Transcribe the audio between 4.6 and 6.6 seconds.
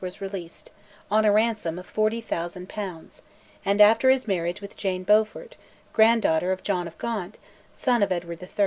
Jane Beaufort, grand daughter